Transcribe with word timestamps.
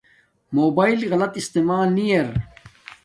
موباݷل 0.55 1.01
غلط 1.11 1.33
استعمال 1.41 1.87
نی 1.95 2.05
ار 2.19 2.29